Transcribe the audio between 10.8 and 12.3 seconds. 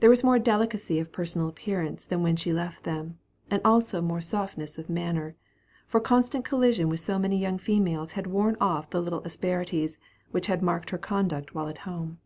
her conduct while at home.